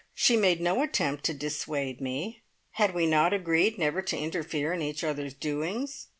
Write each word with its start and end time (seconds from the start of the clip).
She 0.15 0.35
made 0.35 0.59
no 0.61 0.81
attempt 0.81 1.25
to 1.25 1.33
dissuade 1.35 2.01
me 2.01 2.41
had 2.71 2.95
we 2.95 3.05
not 3.05 3.33
agreed 3.33 3.77
never 3.77 4.01
to 4.01 4.17
interfere 4.17 4.73
in 4.73 4.81
each 4.81 5.03
other's 5.03 5.35
doings? 5.35 6.07